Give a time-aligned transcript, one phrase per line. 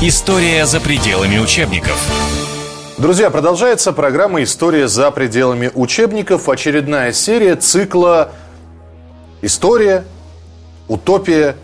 [0.00, 2.00] История за пределами учебников.
[2.98, 6.48] Друзья, продолжается программа «История за пределами учебников».
[6.48, 8.30] Очередная серия цикла
[9.42, 10.04] «История,
[10.86, 11.56] утопия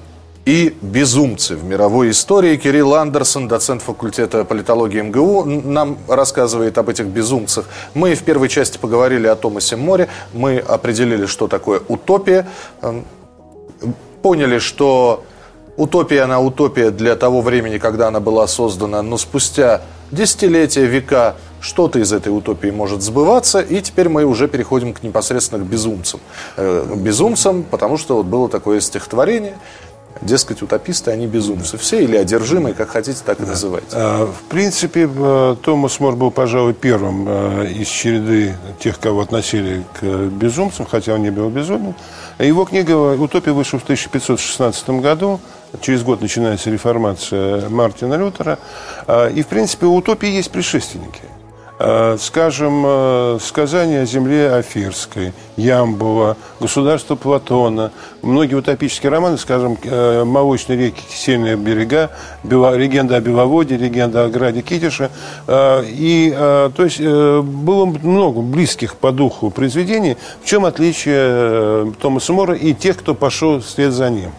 [0.45, 2.57] и безумцы в мировой истории.
[2.57, 7.67] Кирилл Андерсон, доцент факультета политологии МГУ, нам рассказывает об этих безумцах.
[7.95, 12.49] Мы в первой части поговорили о Томасе Море, мы определили, что такое утопия,
[12.83, 13.05] эм,
[14.23, 15.23] поняли, что
[15.77, 21.99] утопия, она утопия для того времени, когда она была создана, но спустя десятилетия, века что-то
[21.99, 26.21] из этой утопии может сбываться, и теперь мы уже переходим к непосредственно к безумцам.
[26.57, 29.57] Э, безумцам, потому что вот было такое стихотворение,
[30.21, 33.89] Дескать, утописты, они безумцы все или одержимые, как хотите, так и называйте.
[33.93, 39.85] А, в принципе, э, Томас Мор был, пожалуй, первым э, из череды тех, кого относили
[40.01, 41.95] к безумцам, хотя он не был безумен.
[42.39, 45.41] Его книга «Утопия» вышла в 1516 году.
[45.81, 48.59] Через год начинается реформация Мартина Лютера.
[49.07, 51.23] А, и, в принципе, у утопии есть предшественники–
[51.77, 57.91] Э, скажем, э, сказания о земле Афирской, Ямбова, государство Платона,
[58.23, 62.13] многие утопические романы, скажем, э, «Молочные реки, кисельные берега»,
[62.45, 65.11] легенда о Беловоде, легенда о граде Китиша.
[65.49, 70.17] И, то есть, было много близких по духу произведений.
[70.43, 74.31] В чем отличие Томаса Мора и тех, кто пошел вслед за ним?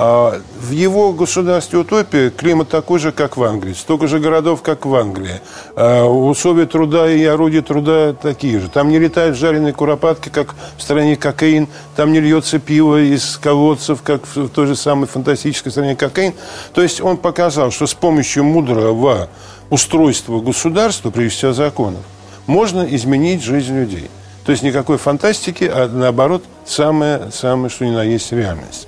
[0.00, 3.72] А в его государстве утопии климат такой же, как в Англии.
[3.72, 5.40] Столько же городов, как в Англии.
[5.74, 8.68] А условия труда и орудия труда такие же.
[8.68, 11.66] Там не летают жареные куропатки, как в стране кокаин.
[11.96, 16.32] Там не льется пиво из колодцев, как в той же самой фантастической стране кокаин.
[16.74, 19.28] То есть он показал, что с помощью мудрого
[19.68, 22.02] устройства государства, прежде всего законов,
[22.46, 24.10] можно изменить жизнь людей.
[24.44, 28.86] То есть никакой фантастики, а наоборот, самое, самое что ни на есть реальность.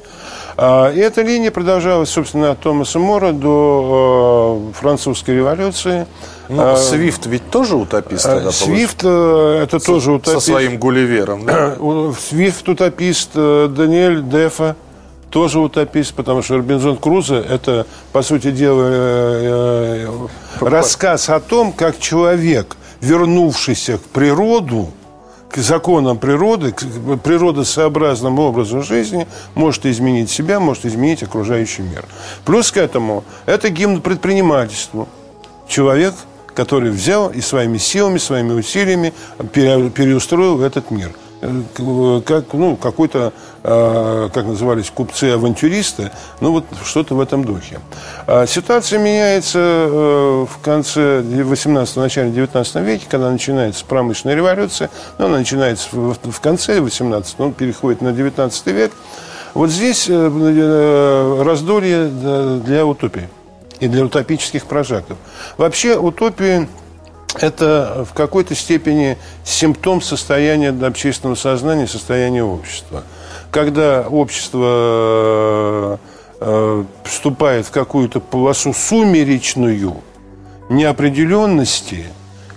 [0.56, 6.06] А, и эта линия продолжалась, собственно, от Томаса Мора до э, французской революции.
[6.48, 10.44] Ну, а, Свифт ведь тоже утопист тогда Свифт э, это со, тоже утопист.
[10.44, 11.76] Со своим Гулливером, да?
[12.18, 14.77] Свифт утопист, э, Даниэль Дефа
[15.30, 20.08] тоже утопист, потому что Робинзон Крузо– это, по сути дела,
[20.58, 24.90] рассказ о том, как человек, вернувшийся к природу,
[25.50, 26.83] к законам природы, к
[27.22, 32.05] природосообразному образу жизни может изменить себя, может изменить окружающий мир.
[32.44, 35.08] Плюс к этому это гимн предпринимательству.
[35.68, 36.14] Человек,
[36.55, 39.12] который взял и своими силами, своими усилиями
[39.52, 47.45] переустроил этот мир– как, ну, какой-то, э, как назывались, купцы-авантюристы, ну, вот что-то в этом
[47.45, 47.80] духе.
[48.27, 55.27] А ситуация меняется э, в конце 18-го, начале 19 века, когда начинается промышленная революция, ну,
[55.27, 58.92] она начинается в, конце 18 он переходит на 19 век.
[59.55, 63.28] Вот здесь раздолье для утопии
[63.80, 65.17] и для утопических прожектов.
[65.57, 66.68] Вообще утопии
[67.39, 73.05] это в какой-то степени симптом состояния общественного сознания, состояния общества.
[73.51, 75.98] Когда общество
[76.40, 79.96] э, вступает в какую-то полосу сумеречную
[80.69, 82.07] неопределенности,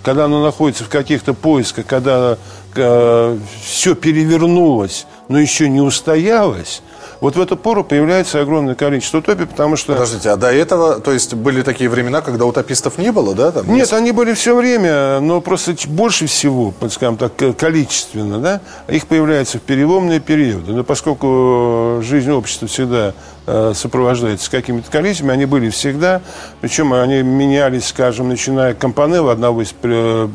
[0.02, 2.38] когда оно находится в каких-то поисках, когда
[2.74, 6.82] э, все перевернулось, но еще не устоялось,
[7.24, 9.94] вот в эту пору появляется огромное количество утопий, потому что...
[9.94, 13.50] Подождите, а до этого, то есть были такие времена, когда утопистов не было, да?
[13.50, 13.92] Там Нет, есть...
[13.94, 19.62] они были все время, но просто больше всего, скажем так, количественно, да, их появляется в
[19.62, 20.72] переломные периоды.
[20.72, 23.14] Но поскольку жизнь общества всегда
[23.46, 26.20] э, сопровождается какими-то количествами, они были всегда,
[26.60, 30.28] причем они менялись, скажем, начиная Компанелла, одного из э,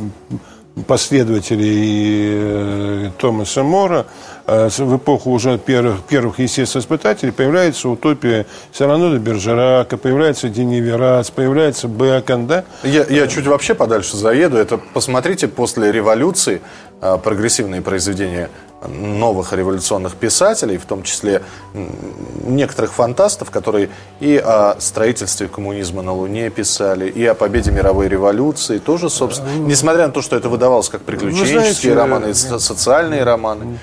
[0.88, 4.04] последователей э, Томаса Мора, э,
[4.50, 11.88] в эпоху уже первых, первых естественных испытателей появляется утопия Сарано де Бержерака, появляется Дениверац, появляется
[11.88, 12.64] Бекон, да?
[12.84, 14.58] Я, я чуть вообще подальше заеду.
[14.58, 16.62] Это посмотрите после революции
[17.02, 18.50] э, прогрессивные произведения
[18.88, 21.42] новых революционных писателей, в том числе
[22.46, 23.90] некоторых фантастов, которые
[24.20, 30.08] и о строительстве коммунизма на Луне писали, и о победе мировой революции, тоже, собственно, несмотря
[30.08, 33.80] на то, что это выдавалось как приключенческие знаете, романы, социальные романы.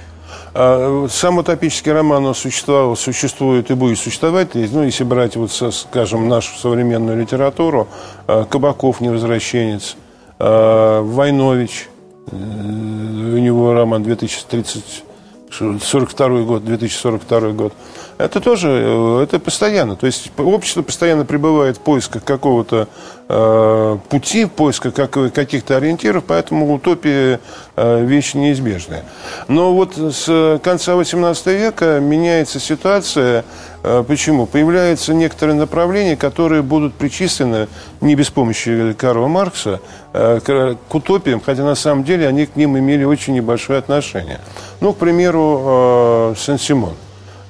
[0.58, 4.54] А, сам утопический роман он существовал, существует и будет существовать.
[4.54, 7.88] Ну, если брать, вот, скажем, нашу современную литературу,
[8.26, 9.96] а, Кабаков «Невозвращенец»,
[10.38, 11.88] а, Войнович–
[12.32, 15.04] у него роман 2030
[15.50, 17.72] 42 год, 2042 год.
[18.18, 19.94] Это тоже, э, это постоянно.
[19.96, 22.88] То есть общество постоянно пребывает в поисках какого-то
[23.28, 27.40] э, пути, в поисках как, каких-то ориентиров, поэтому утопия
[27.76, 29.04] э, вещь неизбежная.
[29.48, 33.44] Но вот с конца XVIII века меняется ситуация.
[33.82, 34.46] Э, почему?
[34.46, 37.68] Появляются некоторые направления, которые будут причислены
[38.00, 39.80] не без помощи Карла Маркса
[40.14, 44.40] э, к, к утопиям, хотя на самом деле они к ним имели очень небольшое отношение.
[44.80, 46.94] Ну, к примеру, э, Сен-Симон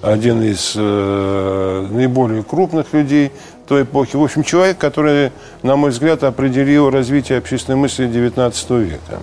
[0.02, 3.32] один из э, наиболее крупных людей
[3.66, 4.16] той эпохи.
[4.16, 5.32] В общем, человек, который,
[5.62, 9.20] на мой взгляд, определил развитие общественной мысли XIX века.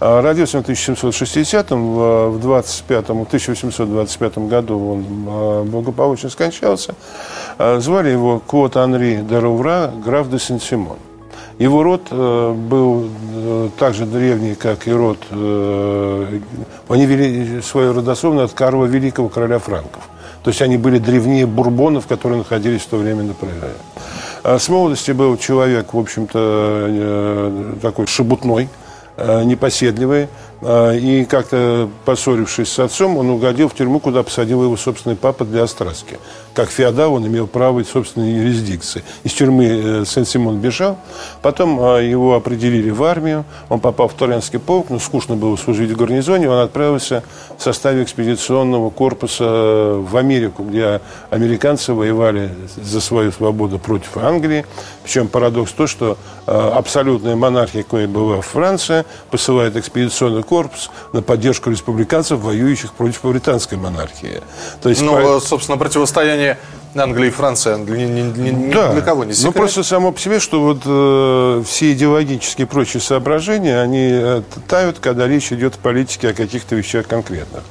[0.00, 6.94] А родился он в 1760-м, в 25 1825 году он а, благополучно скончался.
[7.58, 10.98] А, звали его Клод Анри де Рувра, граф де Сен-Симон.
[11.58, 15.18] Его род э, был э, так же древний, как и род...
[15.30, 16.40] Э,
[16.88, 20.02] они вели свою родословную от Карла Великого, короля франков.
[20.42, 23.74] То есть они были древнее бурбонов, которые находились в то время на прерыве.
[24.42, 28.68] А с молодости был человек, в общем-то, такой шебутной,
[29.16, 30.28] непоседливый,
[30.60, 35.62] и как-то поссорившись с отцом, он угодил в тюрьму, куда посадил его собственный папа для
[35.62, 36.18] остраски.
[36.54, 39.04] Как феодал он имел право собственной юрисдикции.
[39.24, 40.98] Из тюрьмы э, Сен-Симон бежал,
[41.42, 45.90] потом а, его определили в армию, он попал в Торренский полк, но скучно было служить
[45.90, 47.22] в гарнизоне, он отправился
[47.58, 54.64] в составе экспедиционного корпуса в Америку, где американцы воевали за свою свободу против Англии.
[55.02, 56.16] Причем парадокс то, что
[56.46, 63.24] абсолютная монархия, какой была в Франции, посылает экспедиционный корпус корпус на поддержку республиканцев, воюющих против
[63.24, 64.40] британской монархии.
[64.82, 65.40] То есть, ну, по...
[65.40, 66.43] собственно, противостояние
[66.96, 68.92] Англии и Франции ни, ни, ни, да.
[68.92, 69.54] для кого не ну, секрет.
[69.54, 74.42] Ну, просто само по себе, что вот э, все идеологические и прочие соображения, они э,
[74.68, 77.64] тают, когда речь идет в политике о каких-то вещах конкретных.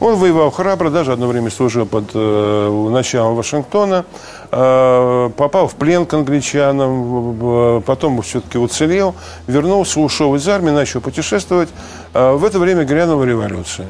[0.00, 4.06] Он воевал храбро, даже одно время служил под э, началом Вашингтона,
[4.50, 7.38] э, попал в плен к англичанам,
[7.78, 9.14] э, потом все-таки уцелел,
[9.46, 11.68] вернулся, ушел из армии, начал путешествовать.
[12.14, 13.86] Э, в это время грянула революция.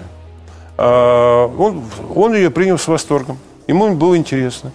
[0.76, 3.38] Э, он, он ее принял с восторгом.
[3.66, 4.72] Ему было интересно.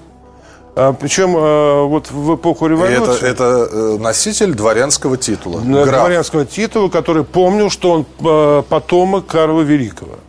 [0.76, 3.28] А, причем а, вот в эпоху революции...
[3.28, 5.60] Это, это носитель дворянского титула.
[5.62, 10.20] Дворянского титула, который помнил, что он а, потомок Карла Великого.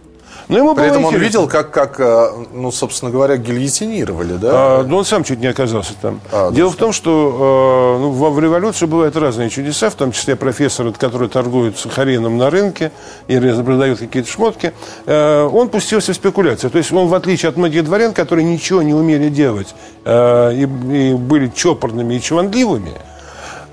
[0.49, 4.51] Но ему При этом он видел, как, как, э, ну, собственно говоря, гильотинировали, да?
[4.53, 6.21] А, но он сам чуть не оказался там.
[6.33, 6.77] А, Дело да.
[6.77, 11.29] в том, что э, ну, в, революции бывают разные чудеса, в том числе профессор, который
[11.29, 12.93] торгует сахарином на рынке
[13.27, 14.73] и продает какие-то шмотки,
[15.05, 16.71] э, он пустился в спекуляцию.
[16.71, 19.75] То есть он, в отличие от многих дворян, которые ничего не умели делать
[20.05, 22.95] э, и, и были чопорными и чванливыми,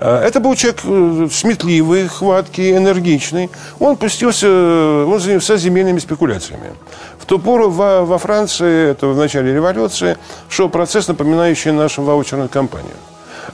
[0.04, 3.50] это был человек э, сметливый, хваткий, энергичный.
[3.78, 6.72] Он пустился, э, он занялся земельными спекуляциями.
[7.18, 12.48] В ту пору во, во Франции, это в начале революции, шел процесс, напоминающий нашу ваучерную
[12.48, 12.94] кампанию.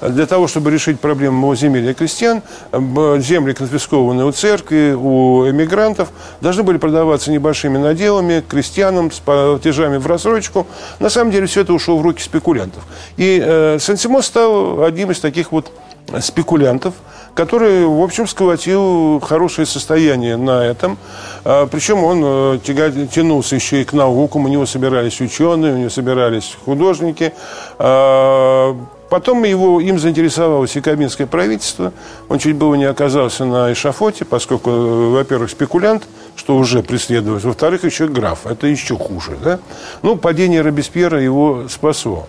[0.00, 2.42] Для того, чтобы решить проблему малоземелья крестьян,
[2.72, 6.08] земли, конфискованные у церкви, у эмигрантов,
[6.40, 10.66] должны были продаваться небольшими наделами крестьянам с платежами в рассрочку.
[10.98, 12.82] На самом деле все это ушло в руки спекулянтов.
[13.16, 15.70] И э, Сен-Симо стал одним из таких вот
[16.20, 16.94] спекулянтов,
[17.34, 20.98] который, в общем, сколотил хорошее состояние на этом.
[21.44, 24.44] А, причем он э, тянулся еще и к наукам.
[24.44, 27.32] У него собирались ученые, у него собирались художники.
[27.78, 28.76] А,
[29.08, 31.92] потом его, им заинтересовалось и кабинское правительство.
[32.28, 36.04] Он чуть было не оказался на эшафоте, поскольку, э, во-первых, спекулянт,
[36.36, 37.44] что уже преследовалось.
[37.44, 38.46] Во-вторых, еще граф.
[38.46, 39.38] Это еще хуже.
[39.42, 39.58] Да?
[40.02, 42.26] Ну, падение Робеспьера его спасло.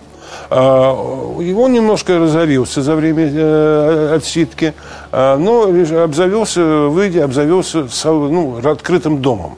[0.50, 4.74] А, он немножко разорился за время э, отсидки,
[5.12, 5.64] а, но
[6.02, 9.56] обзавелся, выйдя, обзавелся ну, открытым домом.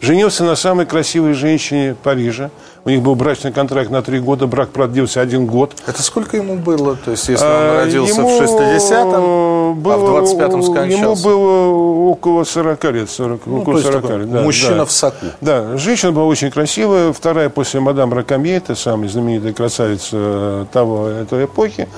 [0.00, 2.50] Женился на самой красивой женщине Парижа.
[2.86, 5.72] У них был брачный контракт на три года, брак продлился один год.
[5.88, 6.94] Это сколько ему было?
[6.94, 10.96] То есть, если он а, родился ему в 60-м, было, а в 25-м скончался?
[10.96, 13.10] Ему было около 40 лет.
[13.10, 14.84] 40, ну, около 40 лет да, мужчина да.
[14.84, 15.26] в соку.
[15.40, 17.12] Да, женщина была очень красивая.
[17.12, 21.88] Вторая после мадам Ракамье, это самая знаменитая красавица того, этой эпохи.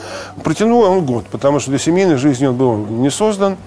[0.43, 3.59] Протянула он год, потому что для семейной жизни он был не создан.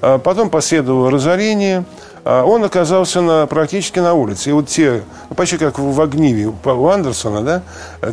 [0.00, 1.84] А потом последовало разорение–
[2.24, 4.50] он оказался на, практически на улице.
[4.50, 7.62] И вот те, ну, почти как в «Огниве» у Андерсона, да,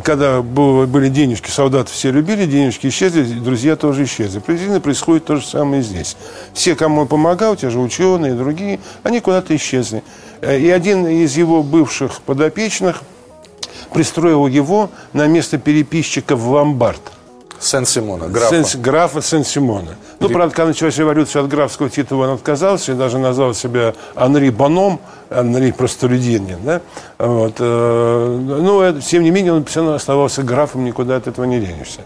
[0.02, 4.38] когда были денежки, солдаты все любили, денежки исчезли, друзья тоже исчезли.
[4.38, 6.16] Приблизительно происходит то же самое и здесь.
[6.54, 10.02] Все, кому он помогал, те же ученые другие, они куда-то исчезли.
[10.40, 13.02] Э, и один из его бывших подопечных
[13.92, 17.00] пристроил его на место переписчика в ломбард–
[17.60, 18.64] Сен-Симона, графа.
[18.64, 19.96] Сен, графа Сен-Симона.
[20.20, 24.50] Ну, правда, когда началась революция от графского титула, он отказался и даже назвал себя Анри
[24.50, 25.00] Боном,
[25.30, 26.80] Анри простолюдинин, да?
[27.18, 27.54] Вот.
[27.58, 32.00] Э, но, тем не менее, он все равно оставался графом, никуда от этого не денешься.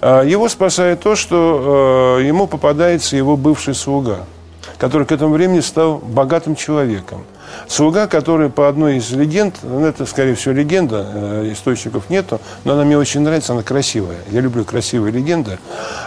[0.00, 4.26] А, его спасает то, что э, ему попадается его бывший слуга,
[4.78, 7.24] который к этому времени стал богатым человеком.
[7.68, 12.74] Слуга, который по одной из легенд, ну, это, скорее всего, легенда, э, источников нету, но
[12.74, 14.18] она мне очень нравится, она красивая.
[14.30, 15.58] Я люблю красивые легенды.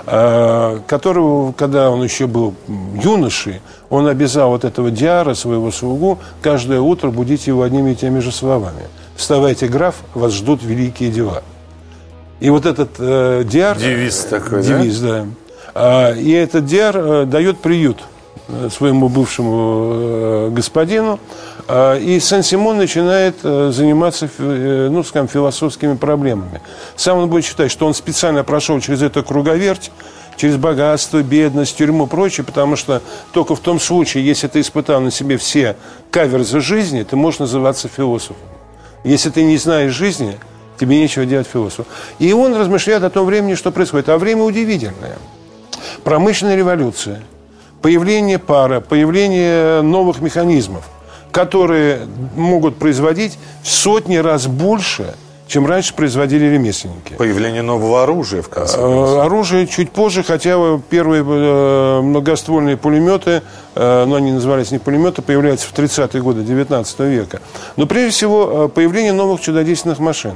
[0.05, 2.53] Э, которого, когда он еще был
[3.01, 8.19] юношей, он обязал вот этого Диара, своего слугу, каждое утро будить его одними и теми
[8.19, 8.83] же словами.
[9.15, 11.43] «Вставайте, граф, вас ждут великие дела».
[12.39, 13.77] И вот этот э, Диар...
[13.77, 15.25] Девиз такой, девиз, да?
[15.73, 16.15] да.
[16.15, 18.12] И этот Диар э, дает приют Э,
[18.69, 21.19] своему бывшему э, господину.
[21.67, 26.61] А, и Сен-Симон начинает э, заниматься, ну, скажем, философскими проблемами.
[26.95, 29.91] Сам он будет считать, что он специально прошел через эту круговерть,
[30.35, 34.99] через богатство, бедность, тюрьму и прочее, потому что только в том случае, если ты испытал
[34.99, 35.77] на себе все
[36.11, 38.37] каверзы жизни, ты можешь называться философом.
[39.03, 40.37] Если ты не знаешь жизни,
[40.79, 41.85] тебе нечего делать философу.
[42.19, 44.09] И он размышляет о том времени, что происходит.
[44.09, 45.17] А время удивительное.
[46.03, 47.21] Промышленная революция–
[47.83, 50.85] появление пара, появление новых механизмов,
[51.31, 55.13] которые могут производить в сотни раз больше,
[55.47, 57.15] чем раньше производили ремесленники.
[57.17, 59.09] Появление нового оружия, в конце концов.
[59.09, 60.57] Э, оружие чуть позже, хотя
[60.89, 63.43] первые э, многоствольные пулеметы,
[63.75, 67.41] э, но они назывались не пулеметы, появляются в 30-е годы 19 века.
[67.75, 70.33] Но прежде всего появление новых чудодейственных машин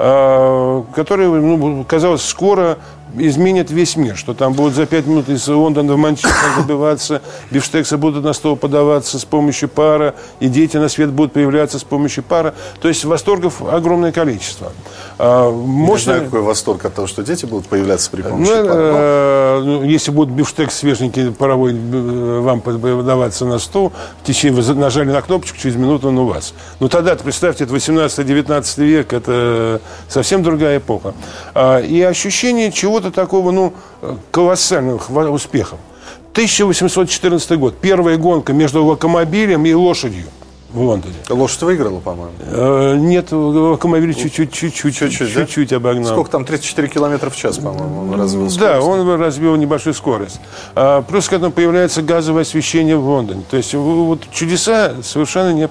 [0.00, 2.78] которые, ну, казалось, скоро
[3.18, 7.96] изменит весь мир, что там будут за пять минут из Лондона в Манчестер забиваться, бифштексы
[7.96, 12.22] будут на стол подаваться с помощью пара, и дети на свет будут появляться с помощью
[12.22, 12.54] пара.
[12.80, 14.72] То есть восторгов огромное количество.
[15.18, 16.12] А, мощно...
[16.12, 18.78] Не знаю, какой восторг от того, что дети будут появляться при помощи ну, пара.
[18.78, 24.74] Э, ну, если будет бифштекс свеженький паровой э, вам подаваться на стол, в течение, вы
[24.74, 26.54] нажали на кнопочку, через минуту он у вас.
[26.78, 31.14] Ну тогда, представьте, это 18-19 век, это совсем другая эпоха.
[31.54, 33.72] А, и ощущение чего чего-то такого, ну,
[34.30, 35.78] колоссальных успехов.
[36.32, 37.78] 1814 год.
[37.80, 40.26] Первая гонка между локомобилем и лошадью
[40.72, 41.14] в Лондоне.
[41.28, 42.32] Лошадь выиграла, по-моему?
[42.40, 45.76] Э, нет, локомобиль чуть-чуть, чуть-чуть, чуть-чуть, да?
[45.76, 46.12] обогнал.
[46.12, 48.60] Сколько там, 34 километра в час, по-моему, он развил скорость?
[48.60, 50.40] Да, он развил небольшую скорость.
[50.76, 53.42] А, плюс к этому появляется газовое освещение в Лондоне.
[53.50, 55.68] То есть вот чудеса совершенно не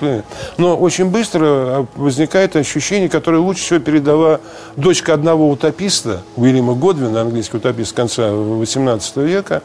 [0.58, 4.41] Но очень быстро а, возникает ощущение, которое лучше всего передала
[4.75, 9.63] дочка одного утописта, Уильяма Годвина, английский утопист конца 18 века,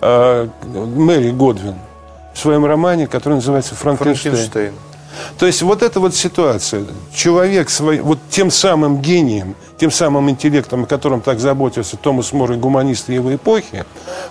[0.00, 1.74] а, Мэри Годвин–
[2.34, 4.34] в своем романе, который называется «Франкенштейн».
[4.34, 4.74] Франкенштейн.
[5.38, 6.86] То есть вот эта вот ситуация.
[7.14, 12.52] Человек свой, вот тем самым гением, тем самым интеллектом, о котором так заботился Томас Мор
[12.52, 13.84] и гуманисты его эпохи,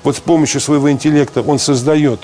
[0.04, 2.22] вот с помощью своего интеллекта он создает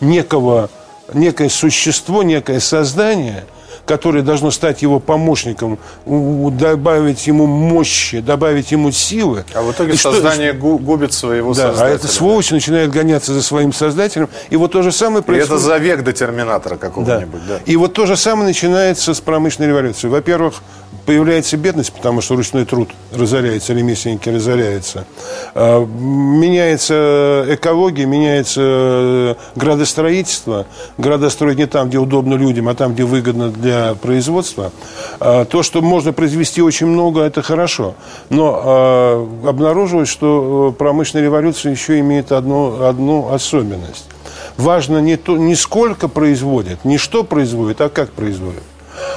[0.00, 0.70] некого,
[1.12, 3.44] некое существо, некое создание–
[3.84, 9.44] которое должно стать его помощником, добавить ему мощи, добавить ему силы.
[9.54, 11.92] А в итоге и создание что, губит своего да, создателя.
[11.92, 14.28] А это сволочь начинает гоняться за своим создателем.
[14.50, 15.50] И вот то же самое происходит...
[15.50, 17.46] И это за век до терминатора какого-нибудь.
[17.46, 17.54] Да.
[17.56, 17.60] Да.
[17.66, 20.08] И вот то же самое начинается с промышленной революции.
[20.08, 20.62] Во-первых,
[21.06, 25.06] появляется бедность, потому что ручной труд разоряется, ремесленники разоряются.
[25.54, 30.66] А, меняется экология, меняется э, градостроительство.
[30.98, 33.65] Градостроить не там, где удобно людям, а там, где выгодно для
[34.00, 34.72] производства.
[35.20, 37.94] А, то, что можно произвести очень много, это хорошо.
[38.30, 44.06] Но а, обнаружилось, что э, промышленная революция еще имеет одну, одну особенность.
[44.56, 48.62] Важно не, то, не сколько производят, не что производят, а как производят.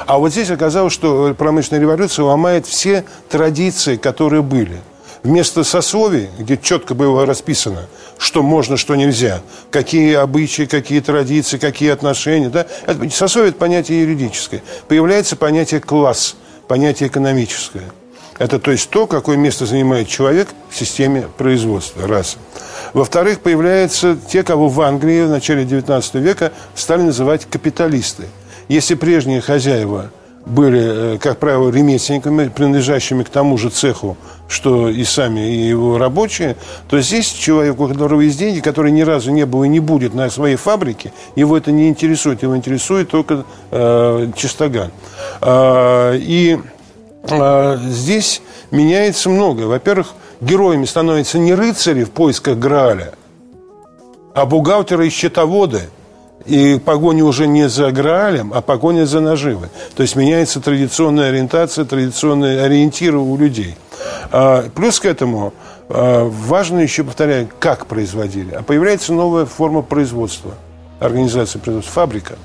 [0.05, 4.81] А вот здесь оказалось, что промышленная революция ломает все традиции, которые были.
[5.23, 11.89] Вместо сословий, где четко было расписано, что можно, что нельзя, какие обычаи, какие традиции, какие
[11.89, 12.65] отношения, да,
[13.11, 14.63] сословие– это понятие юридическое.
[14.87, 16.35] Появляется понятие класс,
[16.67, 17.83] понятие экономическое.
[18.37, 22.07] Это то есть то, какое место занимает человек в системе производства.
[22.07, 22.37] Раз.
[22.93, 28.25] Во-вторых, появляются те, кого в Англии в начале XIX века стали называть капиталисты–
[28.69, 30.11] если прежние хозяева
[30.45, 34.17] были, э, как правило, ремесленниками, принадлежащими к тому же цеху,
[34.47, 36.55] что и сами и его рабочие,
[36.87, 40.13] то здесь человек, у которого есть деньги, который ни разу не был и не будет
[40.13, 44.91] на своей фабрике, его это не интересует, его интересует только э, чистоган.
[45.41, 46.59] Э, и
[47.23, 48.41] э, здесь
[48.71, 49.67] меняется многое.
[49.67, 53.13] Во-первых, героями становятся не рыцари в поисках Грааля,
[54.33, 55.89] а бухгалтеры и счетоводы–
[56.49, 59.69] и погоня уже не за Граалем, а погоня за наживой.
[59.95, 63.75] То есть меняется традиционная ориентация, традиционные ориентиры у людей.
[64.31, 65.53] А, плюс к этому
[65.89, 68.53] А, важно еще, повторяю, как производили.
[68.53, 70.51] А появляется новая форма производства,
[70.99, 72.35] организация производства, фабрика.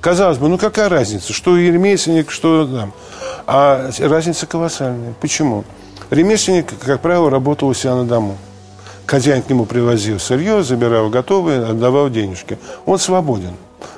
[0.00, 2.92] Казалось бы, ну какая разница, что ремесленник, что там.
[3.46, 5.14] А разница колоссальная.
[5.20, 5.64] Почему?
[6.10, 8.36] Ремесленник, как правило, работал у себя на дому.
[9.10, 12.58] Хозяин к нему привозил сырье, забирал готовые, отдавал денежки.
[12.86, 13.54] Он свободен.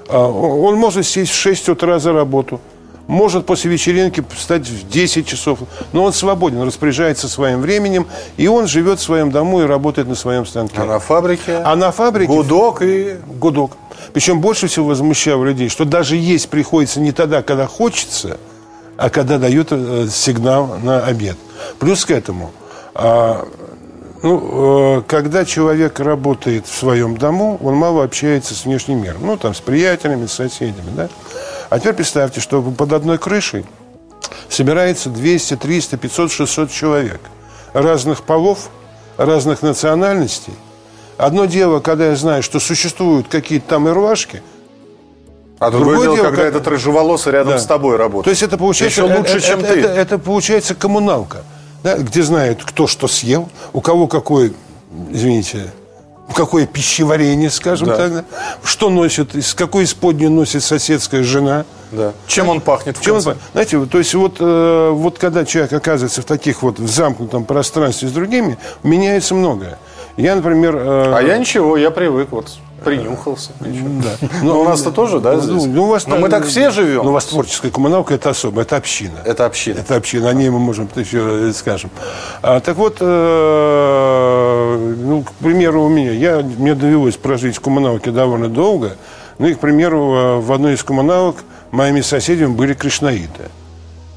[0.09, 2.61] А, он может сесть в 6 утра за работу–
[3.07, 5.59] может после вечеринки встать в 10 часов.
[5.92, 10.14] Но он свободен, распоряжается своим временем, и он живет в своем дому и работает на
[10.14, 10.81] своем станке.
[10.81, 11.57] А на фабрике?
[11.57, 12.33] А на фабрике...
[12.33, 13.16] Гудок и...
[13.38, 13.73] Гудок.
[14.12, 18.38] Причем больше всего возмущало людей, что даже есть приходится не тогда, когда хочется,
[18.97, 21.37] а когда дают э, сигнал на обед.
[21.78, 22.52] Плюс к этому,
[22.95, 23.47] а,
[24.23, 29.26] ну, э, когда человек работает в своем дому, он мало общается с внешним миром.
[29.26, 31.09] Ну, там, с приятелями, с соседями, да.
[31.71, 33.64] А теперь представьте, что под одной крышей
[34.49, 37.21] собирается 200, 300, 500, 600 человек
[37.73, 38.69] разных полов,
[39.17, 40.55] разных национальностей.
[41.17, 44.43] Одно дело, когда я знаю, что существуют какие-то там ирлашки,
[45.59, 46.55] а другое, другое дело, дело, когда как...
[46.55, 47.59] этот рыжеволосый рядом да.
[47.59, 48.25] с тобой работает.
[48.25, 49.02] То есть это получается...
[49.02, 49.81] Еще лучше, это, чем это, ты.
[49.81, 51.45] Это, это получается коммуналка,
[51.83, 54.55] да, где знают, кто что съел, у кого какой,
[55.11, 55.71] извините,
[56.35, 57.97] какое пищеварение, скажем да.
[57.97, 58.25] так, да?
[58.65, 61.65] что носит, из какой исподней носит соседская жена.
[61.91, 62.12] Да.
[62.27, 63.17] Чем он пахнет в Чем?
[63.17, 67.45] Он, знаете, то есть вот, э, вот когда человек оказывается в таких вот в замкнутом
[67.45, 69.79] пространстве с другими, меняется многое.
[70.17, 70.77] Я, например...
[70.77, 72.29] Э, а я ничего, я привык.
[72.31, 73.51] Вот Принюхался.
[73.61, 74.29] Да.
[74.43, 75.65] Но у нас-то тоже, да, здесь?
[75.67, 77.05] Ну, у вас Но мы так все живем.
[77.05, 79.19] Но у вас творческая коммуналка– это особо, это община.
[79.25, 79.79] Это община.
[79.79, 81.91] Это община, о ней мы можем еще скажем.
[82.43, 88.11] А, так вот, э, ну, к примеру, у меня, я, мне довелось прожить в коммуналке
[88.11, 88.97] довольно долго,
[89.39, 91.37] ну и, к примеру, в одной из коммуналок
[91.71, 93.51] моими соседями были кришнаиты.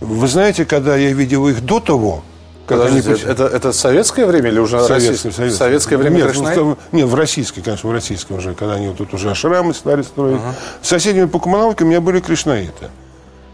[0.02, 2.24] Вы знаете, когда я видел их до того,
[2.68, 3.22] Подождите, они...
[3.22, 5.32] это, это советское время или уже советское, российское?
[5.32, 5.58] советское.
[5.58, 9.14] советское время нет, ну, нет, в российское, конечно, в российском уже, когда они вот тут
[9.14, 10.38] уже ашрамы стали строить.
[10.38, 10.56] Ага.
[10.82, 12.90] С соседями по коммуналке у меня были кришнаиты.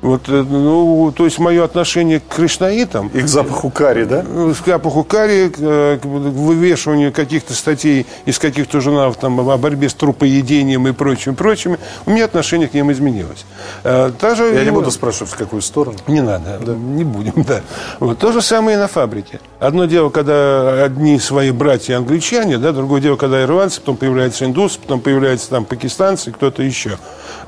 [0.01, 3.09] Вот, э, ну, то есть мое отношение к кришнаитам...
[3.09, 4.23] И к запаху карри, да?
[4.27, 9.57] Ну, к запаху карри, к, э, к вывешиванию каких-то статей из каких-то журналов там, о
[9.57, 11.77] борьбе с трупоедением и прочим, прочим,
[12.07, 13.45] у меня отношение к ним изменилось.
[13.83, 15.97] Э, Даже, Я не буду спрашивать, в какую сторону.
[16.07, 16.73] Не надо, да.
[16.73, 17.61] не будем, да.
[17.99, 18.17] Вот.
[18.17, 19.39] То же самое и на фабрике.
[19.59, 24.79] Одно дело, когда одни свои братья англичане, да, другое дело, когда ирландцы, потом появляются индусы,
[24.79, 26.97] потом появляются там пакистанцы, кто-то еще.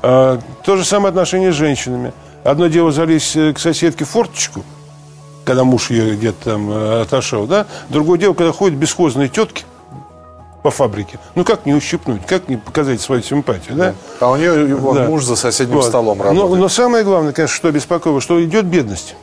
[0.00, 2.12] То же самое отношение с женщинами.
[2.44, 4.62] Одно дело залезть э, к соседке в форточку,
[5.44, 7.66] когда муж ее где-то там э, отошел, да?
[7.88, 9.64] Другое дело, когда ходят бесхозные тетки
[10.62, 11.18] по фабрике.
[11.34, 13.94] Ну, как не ущипнуть, как не показать свою симпатию, да?
[14.20, 15.04] А у нее его да.
[15.04, 15.86] муж за соседним вот.
[15.86, 16.50] столом работает.
[16.50, 19.16] Но, но самое главное, конечно, что беспокоило, что идет бедность.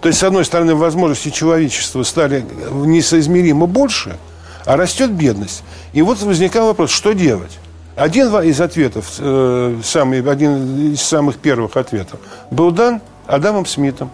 [0.00, 4.18] То есть, с одной стороны, возможности человечества стали несоизмеримо больше,
[4.66, 5.64] а растет бедность.
[5.92, 7.58] И вот возникал вопрос, что делать?
[7.96, 14.10] Один из ответов, э, самый, один из самых первых ответов, был дан Адамом Смитом,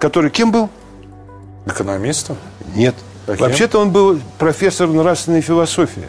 [0.00, 0.68] который кем был?
[1.64, 2.36] Экономистом?
[2.74, 2.96] Нет.
[3.28, 6.06] А Вообще-то он был профессор нравственной философии.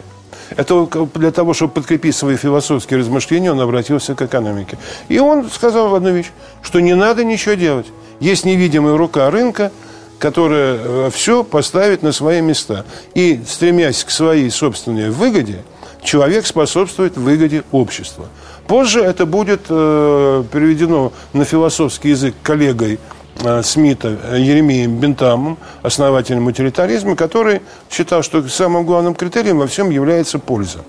[0.56, 4.76] Это для того, чтобы подкрепить свои философские размышления, он обратился к экономике.
[5.08, 7.86] И он сказал одну вещь, что не надо ничего делать.
[8.18, 9.70] Есть невидимая рука рынка,
[10.18, 12.84] которая э, все поставит на свои места.
[13.14, 15.62] И, стремясь к своей собственной выгоде–
[16.04, 18.26] человек способствует выгоде общества.
[18.66, 22.98] Позже это будет э, переведено на философский язык коллегой
[23.42, 29.90] э, Смита э, Еремеем Бентамом, основателем утилитаризма, который считал, что самым главным критерием во всем
[29.90, 30.84] является польза.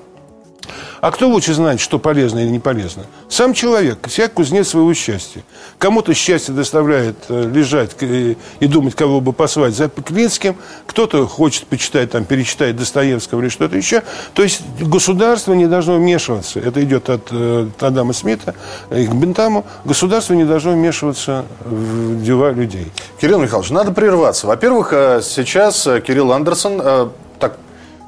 [1.01, 3.04] А кто лучше знает, что полезно или не полезно?
[3.30, 5.43] Сам человек, всяк кузнец своего счастья.
[5.78, 10.56] Кому-то счастье доставляет э, лежать и, и думать, кого бы послать за Клинским,
[10.88, 14.04] кто-то хочет почитать, там, перечитать Достоевского или что-то еще.
[14.34, 16.60] То есть государство не должно вмешиваться.
[16.60, 18.56] Это идет от, э, от Адама Смита
[18.89, 19.65] и к Бентаму.
[19.84, 22.91] Государство не должно вмешиваться в дела людей.
[23.19, 24.47] Кирилл Михайлович, надо прерваться.
[24.47, 27.58] Во-первых, э, сейчас Кирилл Андерсон, так,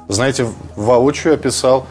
[0.08, 1.86] знаете, воочию описал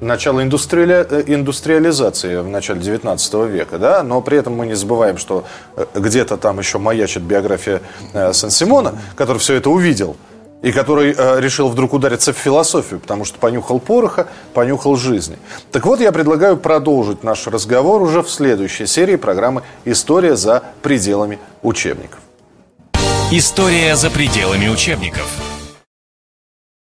[0.00, 1.06] начало индустриали...
[1.08, 5.44] Э, индустриализации в начале 19 века, да, но при этом мы не забываем, что
[5.76, 10.16] э, где-то там еще маячит биография э, Сен-Симона, который все это увидел
[10.62, 15.38] и который э, решил вдруг удариться в философию, потому что понюхал пороха, понюхал жизни.
[15.70, 21.38] Так вот, я предлагаю продолжить наш разговор уже в следующей серии программы «История за пределами
[21.62, 22.20] учебников».
[23.30, 25.28] История за пределами учебников–